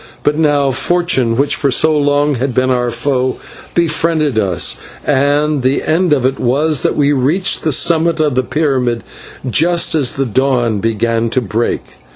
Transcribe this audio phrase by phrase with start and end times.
[0.23, 3.37] But now fortune, which for so long had been our foe,
[3.75, 8.41] befriended us, and the end of it was that we reached the summit of the
[8.41, 9.03] pyramid
[9.47, 11.83] just as the dawn began to break.